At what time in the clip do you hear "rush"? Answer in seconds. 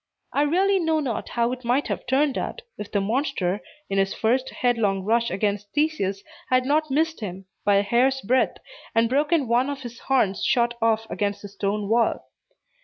5.03-5.29